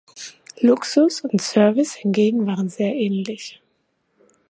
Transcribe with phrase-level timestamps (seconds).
[0.63, 3.61] Luxus und Service hingegen waren sehr ähnlich.